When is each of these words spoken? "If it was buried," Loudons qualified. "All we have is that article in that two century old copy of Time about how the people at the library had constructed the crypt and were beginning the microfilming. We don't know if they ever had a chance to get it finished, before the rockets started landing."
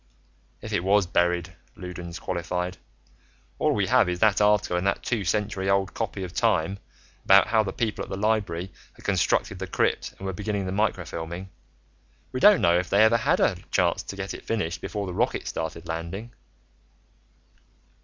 "If 0.63 0.73
it 0.73 0.83
was 0.83 1.05
buried," 1.05 1.53
Loudons 1.75 2.17
qualified. 2.17 2.79
"All 3.59 3.71
we 3.73 3.85
have 3.85 4.09
is 4.09 4.17
that 4.17 4.41
article 4.41 4.75
in 4.75 4.83
that 4.85 5.03
two 5.03 5.23
century 5.23 5.69
old 5.69 5.93
copy 5.93 6.23
of 6.23 6.33
Time 6.33 6.79
about 7.23 7.45
how 7.45 7.61
the 7.61 7.71
people 7.71 8.03
at 8.03 8.09
the 8.09 8.17
library 8.17 8.71
had 8.93 9.05
constructed 9.05 9.59
the 9.59 9.67
crypt 9.67 10.15
and 10.17 10.21
were 10.25 10.33
beginning 10.33 10.65
the 10.65 10.71
microfilming. 10.71 11.49
We 12.31 12.39
don't 12.39 12.61
know 12.61 12.79
if 12.79 12.89
they 12.89 13.03
ever 13.03 13.17
had 13.17 13.39
a 13.39 13.57
chance 13.69 14.01
to 14.01 14.15
get 14.15 14.33
it 14.33 14.43
finished, 14.43 14.81
before 14.81 15.05
the 15.05 15.13
rockets 15.13 15.49
started 15.51 15.87
landing." 15.87 16.31